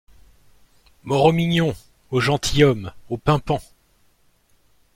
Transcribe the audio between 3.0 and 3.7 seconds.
au pimpant!